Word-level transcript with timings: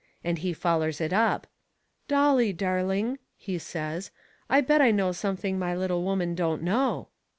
And 0.23 0.39
he 0.39 0.51
follers 0.51 0.99
it 0.99 1.13
up: 1.13 1.45
"Dolly, 2.07 2.53
darling," 2.53 3.19
he 3.37 3.59
says, 3.59 4.09
"I 4.49 4.59
bet 4.61 4.81
I 4.81 4.89
know 4.89 5.11
something 5.11 5.59
my 5.59 5.75
little 5.75 6.01
woman 6.01 6.33
don't 6.33 6.63
know." 6.63 7.09